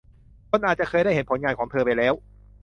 [0.49, 2.13] คนอาจจะเคยได้เห็นผลงานของเธอไปแล้ว